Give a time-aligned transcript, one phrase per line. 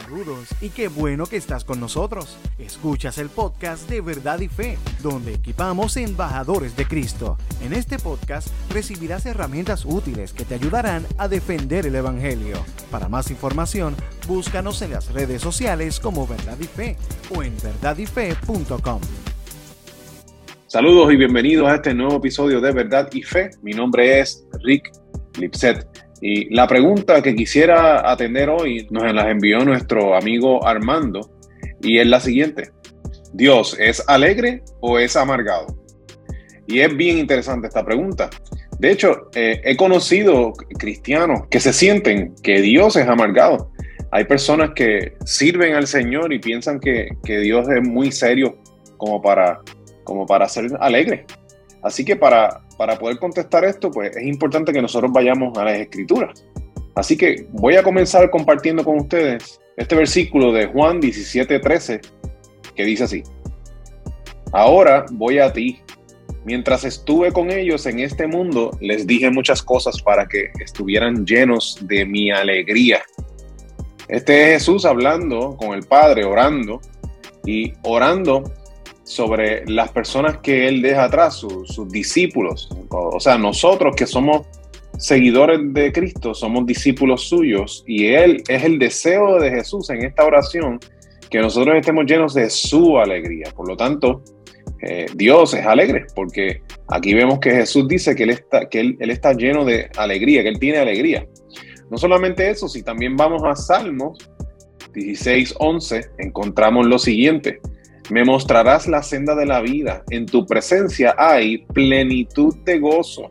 [0.00, 2.36] Saludos y qué bueno que estás con nosotros.
[2.58, 7.38] Escuchas el podcast de Verdad y Fe, donde equipamos embajadores de Cristo.
[7.62, 12.56] En este podcast recibirás herramientas útiles que te ayudarán a defender el Evangelio.
[12.90, 13.94] Para más información,
[14.26, 16.96] búscanos en las redes sociales como Verdad y Fe
[17.32, 19.00] o en verdadyfe.com.
[20.66, 23.50] Saludos y bienvenidos a este nuevo episodio de Verdad y Fe.
[23.62, 24.90] Mi nombre es Rick
[25.38, 26.03] Lipset.
[26.26, 31.20] Y la pregunta que quisiera atender hoy nos la envió nuestro amigo Armando
[31.82, 32.70] y es la siguiente.
[33.34, 35.66] ¿Dios es alegre o es amargado?
[36.66, 38.30] Y es bien interesante esta pregunta.
[38.78, 43.70] De hecho, eh, he conocido cristianos que se sienten que Dios es amargado.
[44.10, 48.56] Hay personas que sirven al Señor y piensan que, que Dios es muy serio
[48.96, 49.60] como para,
[50.04, 51.26] como para ser alegre.
[51.82, 55.78] Así que para, para poder contestar esto, pues es importante que nosotros vayamos a las
[55.78, 56.44] escrituras.
[56.94, 62.00] Así que voy a comenzar compartiendo con ustedes este versículo de Juan 17:13
[62.74, 63.22] que dice así.
[64.52, 65.80] Ahora voy a ti.
[66.44, 71.78] Mientras estuve con ellos en este mundo, les dije muchas cosas para que estuvieran llenos
[71.80, 73.02] de mi alegría.
[74.08, 76.82] Este es Jesús hablando con el Padre, orando
[77.46, 78.44] y orando
[79.04, 82.68] sobre las personas que él deja atrás, sus discípulos.
[82.90, 84.46] O sea, nosotros que somos
[84.98, 90.24] seguidores de Cristo, somos discípulos suyos y él es el deseo de Jesús en esta
[90.24, 90.78] oración
[91.30, 93.50] que nosotros estemos llenos de su alegría.
[93.54, 94.22] Por lo tanto,
[94.82, 98.96] eh, Dios es alegre, porque aquí vemos que Jesús dice que, él está, que él,
[99.00, 101.26] está lleno de alegría, que Él tiene alegría.
[101.90, 104.18] No solamente eso, si también vamos a Salmos
[104.92, 107.60] 16, 11, encontramos lo siguiente.
[108.10, 110.04] Me mostrarás la senda de la vida.
[110.10, 113.30] En tu presencia hay plenitud de gozo,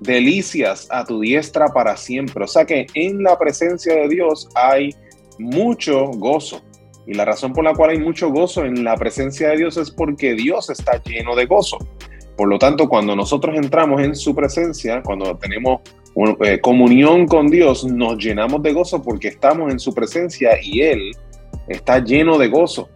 [0.00, 2.44] delicias a tu diestra para siempre.
[2.44, 4.90] O sea que en la presencia de Dios hay
[5.38, 6.62] mucho gozo.
[7.06, 9.90] Y la razón por la cual hay mucho gozo en la presencia de Dios es
[9.90, 11.78] porque Dios está lleno de gozo.
[12.36, 15.80] Por lo tanto, cuando nosotros entramos en su presencia, cuando tenemos
[16.40, 21.12] eh, comunión con Dios, nos llenamos de gozo porque estamos en su presencia y Él
[21.68, 22.88] está lleno de gozo.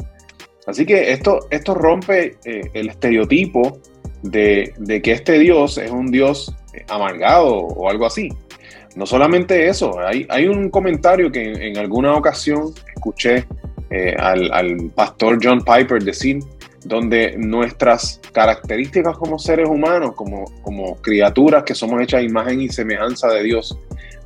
[0.71, 3.81] Así que esto, esto rompe eh, el estereotipo
[4.23, 4.73] de,
[5.03, 8.29] que este Dios es un Dios eh, amargado o algo así.
[8.95, 13.47] No solamente eso, hay, hay un comentario que en, alguna ocasión escuché
[13.91, 16.39] eh, al, pastor John Piper decir,
[16.85, 22.69] donde nuestras características como seres humanos, como, como criaturas que somos hechas a imagen y
[22.69, 23.77] semejanza de Dios,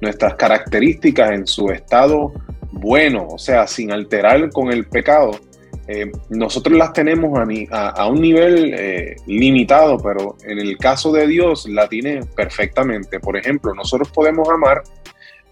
[0.01, 2.33] nuestras características en su estado
[2.71, 5.39] bueno, o sea, sin alterar con el pecado,
[5.87, 7.39] eh, nosotros las tenemos
[7.71, 13.21] a, un nivel eh, limitado, pero en el caso de Dios la tiene perfectamente.
[13.21, 14.83] Por ejemplo, nosotros podemos amar,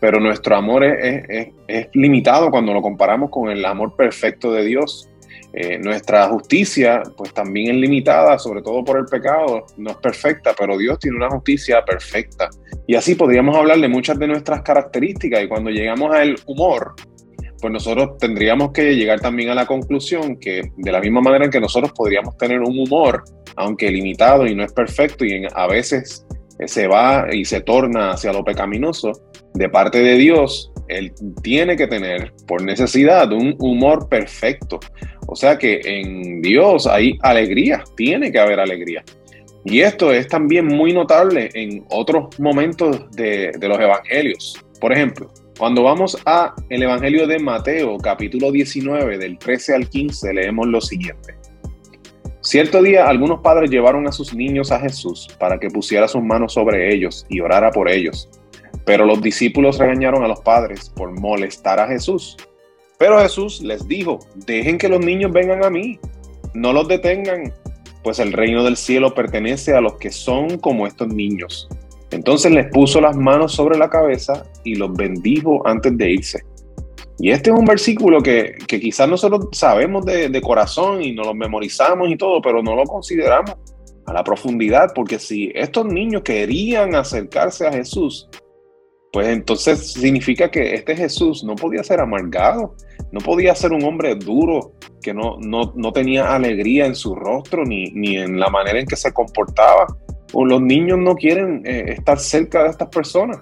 [0.00, 1.48] pero nuestro amor es,
[1.92, 5.08] limitado cuando lo comparamos con el amor perfecto de Dios.
[5.54, 10.54] Eh, nuestra justicia, pues también es limitada, sobre todo por el pecado, no es perfecta,
[10.58, 12.48] pero Dios tiene una justicia perfecta.
[12.86, 15.44] Y así podríamos hablar de muchas de nuestras características.
[15.44, 16.94] Y cuando llegamos al humor,
[17.62, 21.50] pues nosotros tendríamos que llegar también a la conclusión que de la misma manera en
[21.50, 23.22] que nosotros podríamos tener un humor,
[23.54, 26.26] aunque limitado y no es perfecto y a veces
[26.66, 29.12] se va y se torna hacia lo pecaminoso,
[29.54, 31.12] de parte de Dios, Él
[31.42, 34.80] tiene que tener por necesidad un humor perfecto.
[35.28, 39.04] O sea que en Dios hay alegría, tiene que haber alegría.
[39.64, 44.60] Y esto es también muy notable en otros momentos de, de los evangelios.
[44.80, 50.32] Por ejemplo, cuando vamos a el Evangelio de Mateo, capítulo 19, del 13 al 15,
[50.32, 51.34] leemos lo siguiente.
[52.40, 56.54] Cierto día algunos padres llevaron a sus niños a Jesús para que pusiera sus manos
[56.54, 58.28] sobre ellos y orara por ellos.
[58.84, 62.36] Pero los discípulos regañaron a los padres por molestar a Jesús.
[62.98, 66.00] Pero Jesús les dijo, dejen que los niños vengan a mí,
[66.54, 67.52] no los detengan,
[68.02, 71.68] pues el reino del cielo pertenece a los que son como estos niños.
[72.12, 76.44] Entonces les puso las manos sobre la cabeza y los bendijo antes de irse.
[77.18, 82.10] Y este es un versículo que, quizás nosotros sabemos de, corazón y nos lo memorizamos
[82.10, 83.56] y todo, pero no lo consideramos
[84.06, 88.28] a la profundidad, porque si estos niños querían acercarse a Jesús,
[89.12, 92.74] pues entonces significa que este Jesús no podía ser amargado,
[93.12, 97.92] no podía ser un hombre duro, que no, no, tenía alegría en su rostro ni,
[97.92, 99.86] ni en la manera en que se comportaba
[100.32, 103.40] o los niños no quieren eh, estar cerca de estas personas.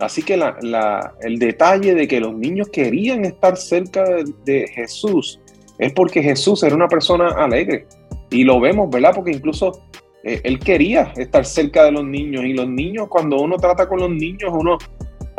[0.00, 4.04] Así que el detalle de que los niños querían estar cerca
[4.44, 5.40] de, Jesús
[5.78, 7.86] es porque Jesús era una persona alegre.
[8.30, 9.12] Y lo vemos, ¿verdad?
[9.14, 9.86] Porque incluso
[10.22, 12.44] eh, él quería estar cerca de los niños.
[12.44, 14.78] Y los niños, cuando uno trata con los niños, uno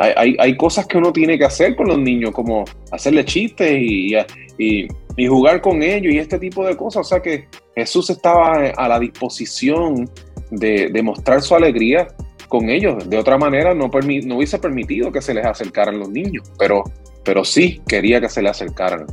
[0.00, 4.14] hay, cosas que uno tiene que hacer con los niños, como hacerle chistes y,
[4.58, 4.88] y,
[5.26, 7.06] jugar con ellos y este tipo de cosas.
[7.06, 7.46] O sea que
[7.76, 10.08] Jesús estaba a la disposición
[10.50, 12.08] de, de mostrar su alegría
[12.50, 13.08] con ellos.
[13.08, 16.84] De otra manera, no, no hubiese permitido que se les acercaran los niños, pero,
[17.24, 19.06] pero sí quería que se les acercaran.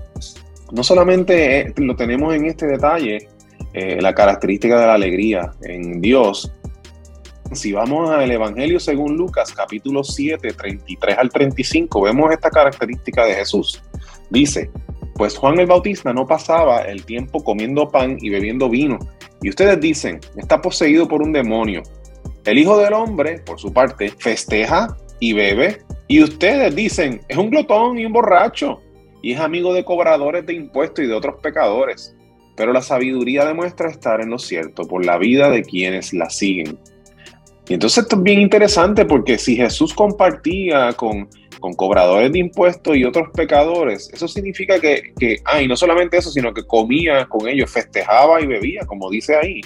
[0.74, 3.30] No solamente eh, lo tenemos en este detalle,
[3.74, 6.52] eh, la característica de la alegría en Dios,
[7.54, 13.36] si vamos al Evangelio según Lucas, capítulo 7, 33 al 35, vemos esta característica de
[13.36, 13.82] Jesús.
[14.30, 14.70] Dice,
[15.18, 19.00] pues Juan el Bautista no pasaba el tiempo comiendo pan y bebiendo vino.
[19.42, 21.84] Y ustedes dicen, está poseído por un demonio.
[22.46, 25.82] El Hijo del Hombre, por su parte, festeja y bebe.
[26.08, 28.80] Y ustedes dicen, es un glotón y un borracho.
[29.22, 32.16] Y es amigo de cobradores de impuestos y de otros pecadores.
[32.56, 36.78] Pero la sabiduría demuestra estar en lo cierto por la vida de quienes la siguen.
[37.68, 41.28] Y entonces esto es bien interesante porque si Jesús compartía con,
[41.60, 46.18] con cobradores de impuestos y otros pecadores, eso significa que, que ah, y no solamente
[46.18, 49.62] eso, sino que comía con ellos, festejaba y bebía, como dice ahí.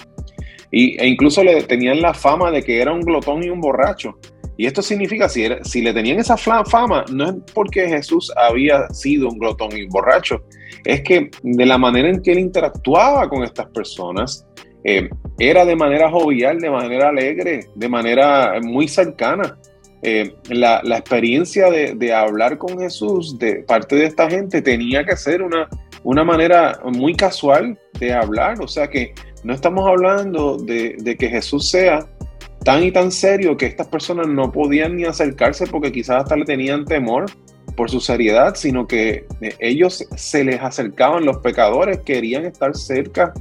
[0.70, 4.18] Y, e incluso le tenían la fama de que era un glotón y un borracho.
[4.56, 9.28] Y esto significa, si, si le tenían esa fama, no es porque Jesús había sido
[9.28, 10.44] un glotón y un borracho,
[10.84, 14.46] es que de la manera en que él interactuaba con estas personas,
[14.84, 19.58] eh, era de manera jovial, de manera alegre, de manera muy cercana.
[20.02, 25.42] Eh, la, experiencia de, hablar con Jesús de parte de esta gente tenía que ser
[25.42, 25.68] una,
[26.02, 29.14] una manera muy casual de hablar, o sea que
[29.44, 32.06] no estamos hablando de, de, que Jesús sea
[32.64, 36.44] tan y tan serio que estas personas no podían ni acercarse porque quizás hasta le
[36.44, 37.26] tenían temor
[37.76, 43.32] por su seriedad, sino que eh, ellos se les acercaban, los pecadores querían estar cerca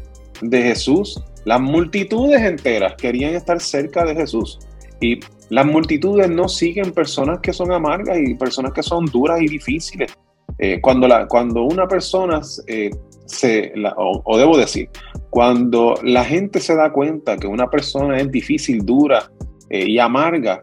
[0.41, 4.59] de Jesús las multitudes enteras querían estar cerca de Jesús.
[4.99, 5.19] Y
[5.51, 10.17] las multitudes no siguen personas que son amargas y personas que son duras y difíciles.
[10.57, 12.89] Eh, cuando, la, cuando una persona eh,
[13.25, 14.89] se, o, debo decir,
[15.29, 19.29] cuando la gente se da cuenta que una persona es difícil, dura
[19.69, 20.57] eh, y amarga,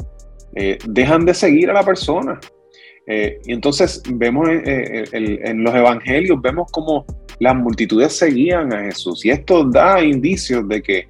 [0.88, 2.40] dejan de seguir a la persona.
[3.06, 7.04] y entonces vemos en los evangelios, vemos como
[7.38, 9.24] las multitudes seguían a Jesús.
[9.24, 11.08] Y esto da indicios de que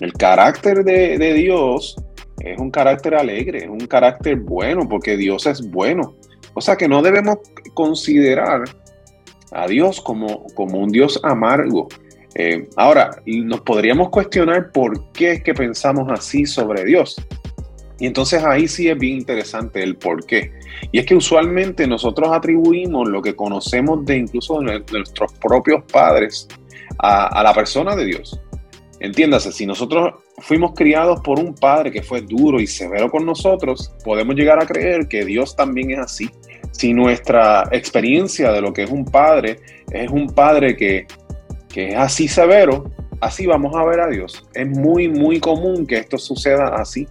[0.00, 1.96] el carácter de, Dios
[2.40, 6.14] es un carácter alegre, es un carácter bueno, porque Dios es bueno.
[6.54, 7.38] O sea que no debemos
[7.74, 8.64] considerar
[9.52, 11.88] a Dios como, como un Dios amargo.
[12.34, 17.16] Eh, ahora, nos podríamos cuestionar por qué es que pensamos así sobre Dios.
[18.00, 20.52] Y entonces ahí sí es bien interesante el por qué.
[20.92, 26.46] Y es que usualmente nosotros atribuimos lo que conocemos de incluso de nuestros propios padres
[26.98, 28.40] a, la persona de Dios.
[29.00, 33.92] Entiéndase, si nosotros fuimos criados por un padre que fue duro y severo con nosotros,
[34.04, 36.30] podemos llegar a creer que Dios también es así.
[36.72, 39.60] Si nuestra experiencia de lo que es un padre
[39.90, 41.06] es un padre que,
[41.68, 42.90] que es así severo,
[43.20, 44.46] así vamos a ver a Dios.
[44.54, 47.06] Es muy, muy común que esto suceda así.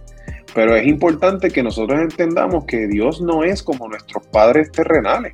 [0.54, 5.32] Pero es importante que nosotros entendamos que Dios no es como nuestros padres terrenales.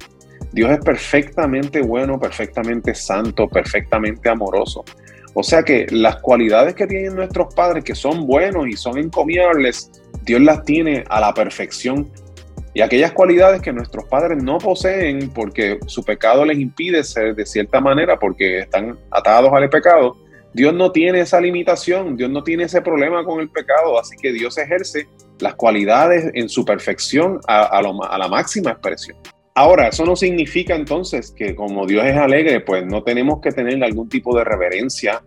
[0.52, 4.84] Dios es perfectamente bueno, perfectamente santo, perfectamente amoroso.
[5.34, 9.90] O sea que las cualidades que tienen nuestros padres, que son buenos y son encomiables,
[10.22, 12.10] Dios las tiene a la perfección.
[12.72, 17.46] Y aquellas cualidades que nuestros padres no poseen porque su pecado les impide ser de
[17.46, 20.16] cierta manera, porque están atados al pecado,
[20.54, 24.32] Dios no tiene esa limitación, Dios no tiene ese problema con el pecado, así que
[24.32, 25.08] Dios ejerce
[25.40, 29.18] las cualidades en su perfección a, la máxima expresión.
[29.56, 33.82] Ahora, eso no significa entonces que como Dios es alegre, pues no tenemos que tener
[33.82, 35.22] algún tipo de reverencia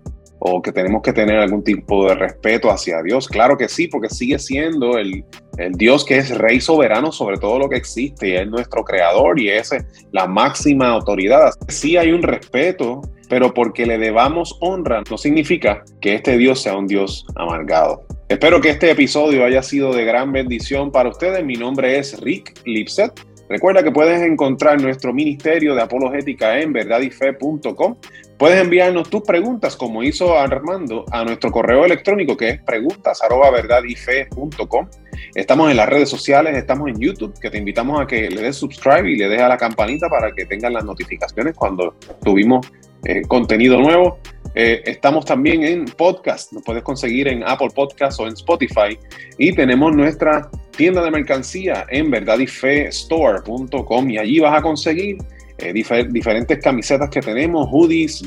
[0.50, 3.28] o que tenemos que tener algún tipo de respeto hacia Dios.
[3.28, 5.24] Claro que sí, porque sigue siendo el,
[5.58, 9.40] el Dios que es rey soberano sobre todo lo que existe y es nuestro creador
[9.40, 9.72] y es
[10.12, 11.52] la máxima autoridad.
[11.68, 16.78] Sí hay un respeto pero porque le debamos honra no significa que este Dios sea
[16.78, 18.06] un Dios amargado.
[18.30, 21.44] Espero que este episodio haya sido de gran bendición para ustedes.
[21.46, 23.14] Mi nombre es Rick Lipset.
[23.50, 27.96] Recuerda que puedes encontrar nuestro ministerio de apologética en verdadyfe.com.
[28.38, 34.88] Puedes enviarnos tus preguntas, como hizo Armando, a nuestro correo electrónico que es preguntas@verdadyfe.com.
[35.34, 38.56] Estamos en las redes sociales, estamos en YouTube, que te invitamos a que le des
[38.56, 42.72] subscribe y le des a la campanita para que tengan las notificaciones cuando tuvimos
[43.06, 44.20] eh, contenido nuevo.
[44.54, 49.00] Eh, estamos también en podcast, nos puedes conseguir en Apple Podcast o en Spotify.
[49.40, 55.18] Y tenemos nuestra tienda de mercancía en verdadyfestore.com y allí vas a conseguir
[55.58, 58.24] eh, diferentes camisetas que tenemos, hoodies,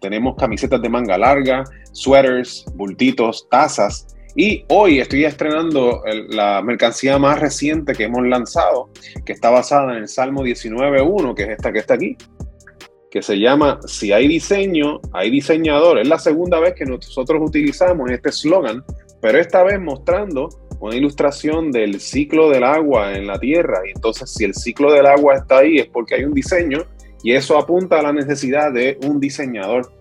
[0.00, 7.40] tenemos camisetas de manga larga, sweaters, bultitos, tazas Y hoy estoy estrenando la mercancía más
[7.40, 8.90] reciente que hemos lanzado,
[9.24, 12.16] que está basada en el Salmo 19.1, que es esta que está aquí,
[13.10, 15.98] que se llama Si hay diseño, hay diseñador.
[15.98, 18.84] Es la segunda vez que nosotros utilizamos este eslogan,
[19.22, 23.80] pero esta vez mostrando una ilustración del ciclo del agua en la Tierra.
[23.86, 26.84] Y entonces, si el ciclo del agua está ahí, es porque hay un diseño
[27.22, 29.92] y eso apunta a la necesidad de un diseñador.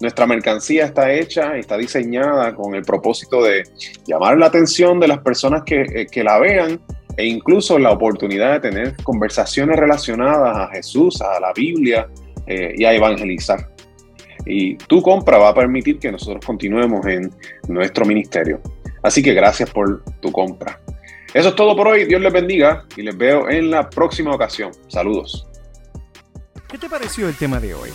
[0.00, 3.62] Nuestra mercancía está hecha está diseñada con el propósito de
[4.04, 6.80] llamar la atención de las personas que, eh, que la vean
[7.16, 12.08] e incluso la oportunidad de tener conversaciones relacionadas a Jesús, a la Biblia
[12.46, 13.68] eh, y a evangelizar.
[14.44, 17.30] Y tu compra va a permitir que nosotros continuemos en
[17.68, 18.60] nuestro ministerio.
[19.02, 20.80] Así que gracias por tu compra.
[21.34, 22.04] Eso es todo por hoy.
[22.04, 24.72] Dios les bendiga y les veo en la próxima ocasión.
[24.88, 25.46] Saludos.
[26.68, 27.90] ¿Qué te pareció el tema de hoy?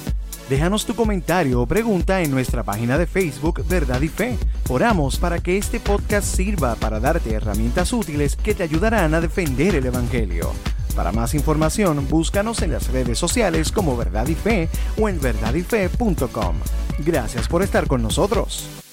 [0.50, 4.38] Déjanos tu comentario o pregunta en nuestra página de Facebook Verdad y Fe.
[4.70, 9.76] Oramos para que este podcast sirva para darte herramientas útiles que te ayudarán a defender
[9.76, 10.52] el Evangelio.
[10.96, 16.56] Para más información, búscanos en las redes sociales como Verdad y Fe o en verdadyfe.com.
[17.00, 18.87] Gracias por estar con nosotros.